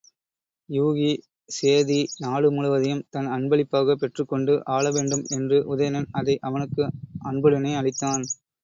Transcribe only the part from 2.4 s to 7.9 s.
முழுவதையும் தன் அன்பளிப்பாகப் பெற்றுக்கொண்டு ஆளவேண்டும் என்று உதயணன் அதை அவனுக்கு அன்புடனே